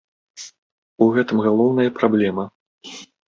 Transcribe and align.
У 1.05 1.09
гэтым 1.17 1.43
галоўная 1.47 1.87
праблема. 2.01 2.47